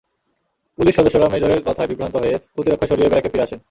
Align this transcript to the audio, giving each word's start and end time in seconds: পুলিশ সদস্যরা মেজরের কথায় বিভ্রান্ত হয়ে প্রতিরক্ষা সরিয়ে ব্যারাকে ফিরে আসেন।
পুলিশ 0.77 0.93
সদস্যরা 0.95 1.31
মেজরের 1.33 1.65
কথায় 1.67 1.89
বিভ্রান্ত 1.91 2.15
হয়ে 2.17 2.35
প্রতিরক্ষা 2.55 2.87
সরিয়ে 2.87 3.09
ব্যারাকে 3.09 3.31
ফিরে 3.31 3.45
আসেন। 3.45 3.59